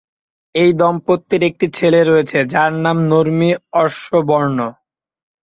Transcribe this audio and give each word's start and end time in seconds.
এই 0.55 0.71
দম্পতির 0.73 1.41
একটি 1.49 1.65
ছেলে 1.77 2.01
রয়েছে, 2.03 2.37
যার 2.53 2.71
নাম 2.85 2.97
নর্মি 3.11 3.49
অসবর্ন। 3.81 4.59